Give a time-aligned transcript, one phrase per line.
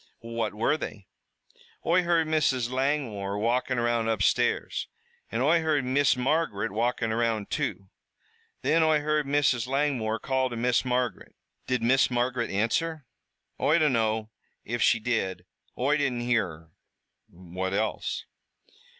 [0.25, 1.05] "What were they?"
[1.85, 2.71] "Oi heard Mrs.
[2.71, 4.87] Langmore walkin' around upstairs,
[5.31, 7.89] an' Oi heard Miss Margaret walkin' around, too.
[8.63, 9.67] Then Oi heard Mrs.
[9.67, 11.35] Langmore call to Miss Margaret."
[11.67, 13.05] "Did Miss Margaret answer?"
[13.59, 14.31] "Oi dunno
[14.65, 15.45] if she did,
[15.77, 16.71] Oi didn't hear her."
[17.29, 18.25] "What else?"